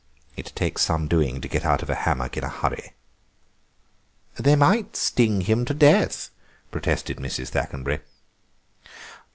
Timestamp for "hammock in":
1.93-2.43